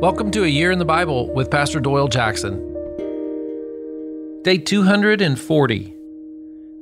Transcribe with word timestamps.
Welcome 0.00 0.30
to 0.30 0.44
A 0.44 0.46
Year 0.46 0.70
in 0.70 0.78
the 0.78 0.84
Bible 0.84 1.28
with 1.34 1.50
Pastor 1.50 1.80
Doyle 1.80 2.06
Jackson. 2.06 2.72
Day 4.44 4.56
240, 4.56 5.96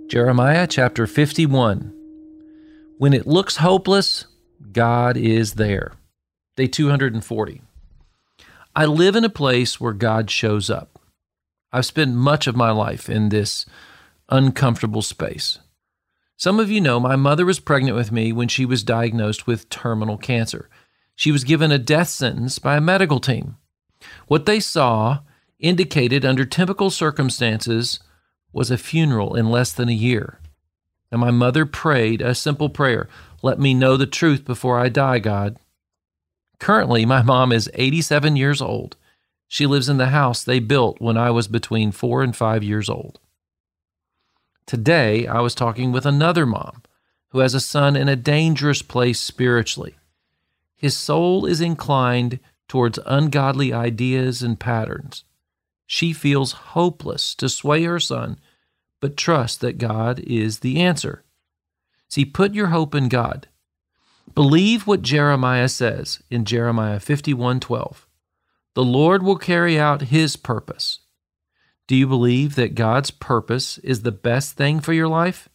Jeremiah 0.08 0.66
chapter 0.66 1.06
51. 1.06 1.94
When 2.98 3.14
it 3.14 3.26
looks 3.26 3.56
hopeless, 3.56 4.26
God 4.70 5.16
is 5.16 5.54
there. 5.54 5.94
Day 6.56 6.66
240. 6.66 7.62
I 8.74 8.84
live 8.84 9.16
in 9.16 9.24
a 9.24 9.30
place 9.30 9.80
where 9.80 9.94
God 9.94 10.30
shows 10.30 10.68
up. 10.68 11.00
I've 11.72 11.86
spent 11.86 12.14
much 12.14 12.46
of 12.46 12.54
my 12.54 12.70
life 12.70 13.08
in 13.08 13.30
this 13.30 13.64
uncomfortable 14.28 15.00
space. 15.00 15.58
Some 16.36 16.60
of 16.60 16.70
you 16.70 16.82
know 16.82 17.00
my 17.00 17.16
mother 17.16 17.46
was 17.46 17.60
pregnant 17.60 17.96
with 17.96 18.12
me 18.12 18.34
when 18.34 18.48
she 18.48 18.66
was 18.66 18.82
diagnosed 18.82 19.46
with 19.46 19.70
terminal 19.70 20.18
cancer. 20.18 20.68
She 21.16 21.32
was 21.32 21.44
given 21.44 21.72
a 21.72 21.78
death 21.78 22.10
sentence 22.10 22.58
by 22.58 22.76
a 22.76 22.80
medical 22.80 23.20
team. 23.20 23.56
What 24.28 24.44
they 24.44 24.60
saw 24.60 25.20
indicated 25.58 26.24
under 26.24 26.44
typical 26.44 26.90
circumstances 26.90 28.00
was 28.52 28.70
a 28.70 28.78
funeral 28.78 29.34
in 29.34 29.50
less 29.50 29.72
than 29.72 29.88
a 29.88 29.92
year. 29.92 30.40
And 31.10 31.20
my 31.20 31.30
mother 31.30 31.64
prayed 31.64 32.20
a 32.20 32.34
simple 32.34 32.68
prayer 32.68 33.08
Let 33.42 33.58
me 33.58 33.74
know 33.74 33.96
the 33.96 34.06
truth 34.06 34.44
before 34.44 34.78
I 34.78 34.90
die, 34.90 35.18
God. 35.18 35.56
Currently, 36.58 37.06
my 37.06 37.22
mom 37.22 37.50
is 37.50 37.70
87 37.74 38.36
years 38.36 38.60
old. 38.60 38.96
She 39.48 39.66
lives 39.66 39.88
in 39.88 39.96
the 39.96 40.06
house 40.06 40.42
they 40.42 40.58
built 40.58 41.00
when 41.00 41.16
I 41.16 41.30
was 41.30 41.48
between 41.48 41.92
four 41.92 42.22
and 42.22 42.36
five 42.36 42.62
years 42.62 42.88
old. 42.88 43.20
Today, 44.66 45.26
I 45.26 45.40
was 45.40 45.54
talking 45.54 45.92
with 45.92 46.04
another 46.04 46.44
mom 46.44 46.82
who 47.30 47.38
has 47.38 47.54
a 47.54 47.60
son 47.60 47.94
in 47.96 48.08
a 48.08 48.16
dangerous 48.16 48.82
place 48.82 49.20
spiritually. 49.20 49.94
His 50.76 50.96
soul 50.96 51.46
is 51.46 51.60
inclined 51.60 52.38
towards 52.68 52.98
ungodly 53.06 53.72
ideas 53.72 54.42
and 54.42 54.60
patterns. 54.60 55.24
She 55.86 56.12
feels 56.12 56.52
hopeless 56.52 57.34
to 57.36 57.48
sway 57.48 57.84
her 57.84 58.00
son, 58.00 58.38
but 59.00 59.16
trusts 59.16 59.56
that 59.58 59.78
God 59.78 60.20
is 60.20 60.60
the 60.60 60.80
answer. 60.80 61.24
See, 62.08 62.24
put 62.24 62.54
your 62.54 62.68
hope 62.68 62.94
in 62.94 63.08
God. 63.08 63.48
Believe 64.34 64.86
what 64.86 65.02
Jeremiah 65.02 65.68
says 65.68 66.22
in 66.30 66.44
Jeremiah 66.44 66.98
51:12. 66.98 68.06
The 68.74 68.84
Lord 68.84 69.22
will 69.22 69.38
carry 69.38 69.78
out 69.78 70.12
his 70.12 70.36
purpose. 70.36 71.00
Do 71.86 71.94
you 71.96 72.06
believe 72.06 72.56
that 72.56 72.74
God's 72.74 73.10
purpose 73.10 73.78
is 73.78 74.02
the 74.02 74.12
best 74.12 74.56
thing 74.56 74.80
for 74.80 74.92
your 74.92 75.08
life? 75.08 75.48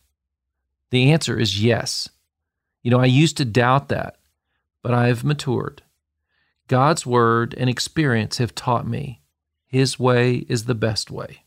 The 0.89 1.11
answer 1.11 1.37
is 1.37 1.63
yes. 1.63 2.09
You 2.81 2.89
know, 2.89 2.99
I 2.99 3.05
used 3.05 3.37
to 3.37 3.45
doubt 3.45 3.89
that, 3.89 4.17
but 4.81 4.93
I 4.93 5.07
have 5.07 5.23
matured. 5.23 5.83
God's 6.67 7.05
word 7.05 7.53
and 7.57 7.69
experience 7.69 8.37
have 8.37 8.55
taught 8.55 8.87
me 8.87 9.21
his 9.67 9.97
way 9.97 10.45
is 10.49 10.65
the 10.65 10.75
best 10.75 11.09
way. 11.09 11.43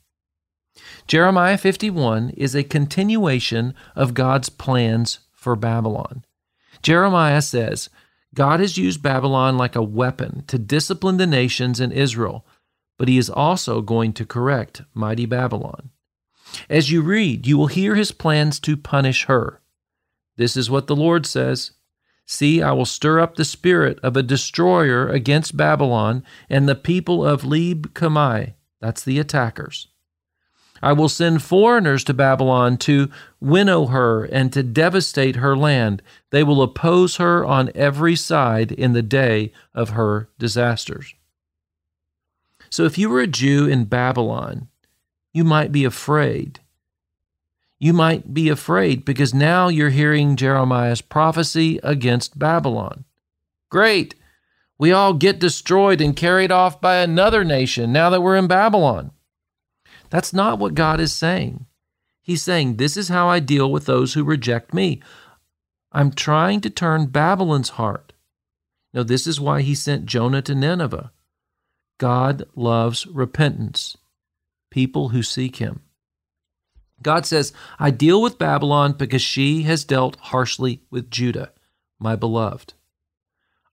Jeremiah 1.07 1.59
51 1.59 2.31
is 2.31 2.55
a 2.55 2.65
continuation 2.65 3.75
of 3.95 4.15
God's 4.15 4.49
plans 4.49 5.21
for 5.33 5.57
Babylon. 5.57 6.25
Jeremiah 6.83 7.43
says, 7.43 7.91
God 8.35 8.61
has 8.61 8.79
used 8.79 9.03
Babylon 9.03 9.59
like 9.59 9.77
a 9.77 9.83
weapon 9.83 10.45
to 10.47 10.59
discipline 10.59 11.19
the 11.19 11.27
nations 11.27 11.81
in 11.81 11.93
Israel 11.93 12.47
but 12.99 13.09
he 13.09 13.19
is 13.19 13.31
also 13.31 13.81
going 13.81 14.13
to 14.15 14.27
correct 14.27 14.83
mighty 14.93 15.27
Babylon. 15.27 15.91
As 16.69 16.91
you 16.91 17.03
read, 17.03 17.47
you 17.47 17.59
will 17.59 17.67
hear 17.67 17.95
his 17.95 18.13
plans 18.13 18.61
to 18.61 18.77
punish 18.77 19.25
her. 19.25 19.61
This 20.37 20.57
is 20.57 20.71
what 20.71 20.87
the 20.87 20.97
Lord 20.97 21.27
says 21.27 21.73
See, 22.27 22.63
I 22.63 22.73
will 22.73 22.87
stir 22.87 23.21
up 23.21 23.37
the 23.37 23.45
spirit 23.45 23.99
of 24.03 24.17
a 24.17 24.23
destroyer 24.23 25.09
against 25.09 25.57
Babylon 25.57 26.25
and 26.49 26.69
the 26.69 26.75
people 26.75 27.25
of 27.25 27.43
Leb 27.43 27.89
Kamai. 27.89 28.55
That's 28.81 29.03
the 29.03 29.19
attackers. 29.19 29.89
I 30.83 30.93
will 30.93 31.09
send 31.09 31.43
foreigners 31.43 32.05
to 32.05 32.15
Babylon 32.15 32.77
to 32.79 33.11
winnow 33.41 33.87
her 33.87 34.25
and 34.25 34.53
to 34.53 34.63
devastate 34.63 35.37
her 35.37 35.57
land. 35.57 36.03
They 36.31 36.43
will 36.43 36.63
oppose 36.63 37.17
her 37.17 37.45
on 37.45 37.71
every 37.75 38.17
side 38.17 38.73
in 38.73 38.93
the 38.93 39.03
day 39.03 39.53
of 39.75 39.91
her 39.91 40.29
disasters. 40.39 41.15
So 42.69 42.85
if 42.85 42.99
you 42.99 43.09
were 43.09 43.21
a 43.21 43.27
Jew 43.27 43.67
in 43.67 43.85
Babylon, 43.85 44.69
you 45.33 45.45
might 45.45 45.73
be 45.73 45.85
afraid. 45.85 46.61
You 47.85 47.93
might 47.93 48.33
be 48.33 48.49
afraid 48.49 49.05
because 49.05 49.35
now 49.35 49.69
you're 49.69 49.91
hearing 49.91 50.37
Jeremiah's 50.37 51.03
prophecy 51.03 51.79
against 51.83 52.39
Babylon. 52.39 53.05
Great! 53.71 54.15
We 54.79 54.91
all 54.91 55.13
get 55.13 55.39
destroyed 55.39 56.01
and 56.01 56.17
carried 56.17 56.51
off 56.51 56.81
by 56.81 56.97
another 56.97 57.45
nation 57.45 57.93
now 57.93 58.09
that 58.09 58.23
we're 58.23 58.39
in 58.39 58.47
Babylon. 58.47 59.11
That's 60.09 60.33
not 60.33 60.59
what 60.59 60.73
God 60.73 60.99
is 60.99 61.13
saying. 61.13 61.67
He's 62.23 62.41
saying, 62.41 62.77
This 62.77 62.97
is 62.97 63.09
how 63.09 63.29
I 63.29 63.39
deal 63.39 63.71
with 63.71 63.85
those 63.85 64.15
who 64.15 64.25
reject 64.25 64.73
me. 64.73 65.03
I'm 65.93 66.11
trying 66.11 66.63
to 66.63 66.71
turn 66.71 67.09
Babylon's 67.09 67.77
heart. 67.77 68.15
Now, 68.95 69.03
this 69.03 69.27
is 69.27 69.43
why 69.43 69.61
he 69.61 69.75
sent 69.75 70.07
Jonah 70.07 70.41
to 70.41 70.55
Nineveh. 70.55 71.13
God 71.99 72.45
loves 72.57 73.07
repentance, 73.07 73.99
people 74.71 75.11
who 75.11 75.23
seek 75.23 75.57
Him. 75.57 75.84
God 77.05 77.25
says, 77.27 77.53
I 77.79 77.91
deal 77.91 78.21
with 78.21 78.39
Babylon 78.39 78.95
because 78.95 79.23
she 79.23 79.63
has 79.63 79.85
dealt 79.85 80.17
harshly 80.17 80.83
with 80.91 81.11
Judah, 81.11 81.53
my 82.01 82.17
beloved. 82.17 82.75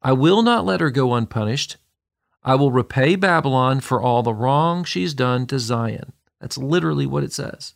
I 0.03 0.13
will 0.13 0.43
not 0.43 0.65
let 0.65 0.81
her 0.81 0.91
go 0.91 1.13
unpunished. 1.13 1.77
I 2.43 2.55
will 2.55 2.71
repay 2.71 3.15
Babylon 3.15 3.79
for 3.79 4.01
all 4.01 4.21
the 4.21 4.33
wrong 4.33 4.83
she's 4.83 5.13
done 5.13 5.47
to 5.47 5.59
Zion. 5.59 6.13
That's 6.39 6.57
literally 6.57 7.05
what 7.05 7.23
it 7.23 7.33
says. 7.33 7.75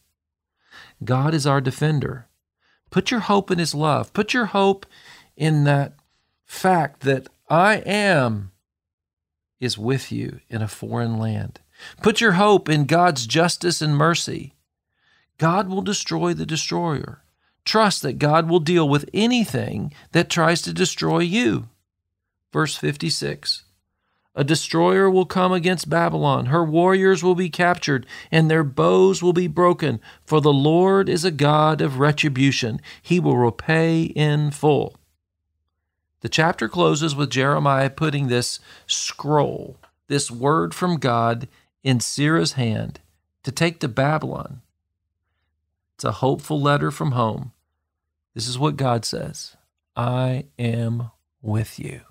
God 1.04 1.34
is 1.34 1.48
our 1.48 1.62
defender. 1.62 2.28
Put 2.90 3.12
your 3.12 3.22
hope 3.22 3.52
in 3.52 3.60
His 3.60 3.76
love. 3.76 4.12
Put 4.14 4.34
your 4.34 4.48
hope 4.48 4.86
in 5.38 5.64
that 5.64 5.94
fact 6.46 7.02
that 7.02 7.28
I 7.50 7.78
am 7.78 8.52
is 9.60 9.78
with 9.78 10.12
you 10.12 10.42
in 10.50 10.62
a 10.62 10.68
foreign 10.68 11.18
land. 11.18 11.62
Put 12.02 12.22
your 12.22 12.34
hope 12.34 12.68
in 12.68 12.86
God's 12.86 13.28
justice 13.28 13.82
and 13.82 13.96
mercy. 13.96 14.55
God 15.38 15.68
will 15.68 15.82
destroy 15.82 16.34
the 16.34 16.46
destroyer. 16.46 17.22
Trust 17.66 18.04
that 18.04 18.20
God 18.20 18.48
will 18.48 18.60
deal 18.60 18.88
with 18.88 19.10
anything 19.14 19.92
that 20.12 20.30
tries 20.30 20.62
to 20.64 20.74
destroy 20.74 21.20
you. 21.20 21.68
Verse 22.54 22.76
56 22.76 23.64
A 24.36 24.44
destroyer 24.44 25.10
will 25.10 25.26
come 25.26 25.52
against 25.52 25.90
Babylon. 25.90 26.48
Her 26.48 26.64
warriors 26.64 27.24
will 27.24 27.36
be 27.36 27.50
captured, 27.50 28.06
and 28.32 28.50
their 28.50 28.64
bows 28.64 29.24
will 29.24 29.34
be 29.34 29.48
broken. 29.48 30.00
For 30.26 30.40
the 30.40 30.54
Lord 30.54 31.10
is 31.10 31.26
a 31.26 31.32
God 31.32 31.82
of 31.82 32.00
retribution, 32.00 32.80
He 33.02 33.20
will 33.20 33.38
repay 33.38 34.04
in 34.04 34.52
full. 34.52 34.96
The 36.22 36.30
chapter 36.30 36.70
closes 36.70 37.16
with 37.16 37.30
Jeremiah 37.30 37.90
putting 37.90 38.28
this 38.28 38.60
scroll, 38.88 39.78
this 40.08 40.32
word 40.32 40.74
from 40.74 40.98
God, 40.98 41.48
in 41.84 42.00
Seraiah's 42.00 42.54
hand 42.54 43.00
to 43.44 43.52
take 43.52 43.80
to 43.80 43.88
Babylon. 43.88 44.62
It's 45.96 46.04
a 46.04 46.14
hopeful 46.14 46.62
letter 46.62 46.92
from 46.92 47.14
home. 47.14 47.54
This 48.34 48.48
is 48.48 48.60
what 48.60 48.76
God 48.76 49.06
says 49.06 49.56
I 49.96 50.46
am 50.60 51.12
with 51.42 51.80
you. 51.80 52.02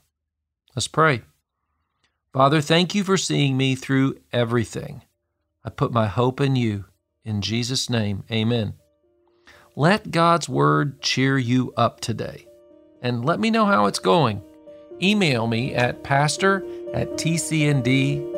Let's 0.74 0.88
pray. 0.88 1.22
Father, 2.32 2.60
thank 2.60 2.94
you 2.94 3.04
for 3.04 3.16
seeing 3.16 3.56
me 3.56 3.74
through 3.74 4.16
everything. 4.32 5.02
I 5.64 5.70
put 5.70 5.92
my 5.92 6.06
hope 6.06 6.40
in 6.40 6.56
you. 6.56 6.86
In 7.24 7.42
Jesus' 7.42 7.88
name, 7.88 8.24
amen. 8.30 8.74
Let 9.76 10.10
God's 10.10 10.48
word 10.48 11.00
cheer 11.00 11.38
you 11.38 11.72
up 11.76 12.00
today 12.00 12.46
and 13.02 13.24
let 13.24 13.38
me 13.38 13.50
know 13.50 13.66
how 13.66 13.86
it's 13.86 13.98
going. 13.98 14.42
Email 15.02 15.46
me 15.46 15.74
at 15.74 16.02
pastor 16.02 16.64
at 16.92 17.12
tcnd.org. 17.12 18.34